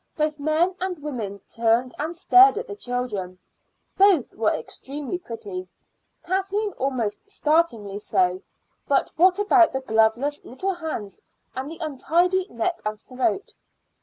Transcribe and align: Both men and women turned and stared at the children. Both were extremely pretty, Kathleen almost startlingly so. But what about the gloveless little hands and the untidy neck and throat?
Both 0.17 0.39
men 0.39 0.73
and 0.79 0.97
women 0.97 1.41
turned 1.47 1.93
and 1.99 2.17
stared 2.17 2.57
at 2.57 2.65
the 2.65 2.75
children. 2.75 3.37
Both 3.99 4.33
were 4.33 4.49
extremely 4.49 5.19
pretty, 5.19 5.67
Kathleen 6.23 6.71
almost 6.71 7.29
startlingly 7.29 7.99
so. 7.99 8.41
But 8.87 9.11
what 9.15 9.37
about 9.37 9.73
the 9.73 9.81
gloveless 9.81 10.43
little 10.43 10.73
hands 10.73 11.19
and 11.53 11.69
the 11.69 11.77
untidy 11.79 12.47
neck 12.49 12.81
and 12.83 12.99
throat? 12.99 13.53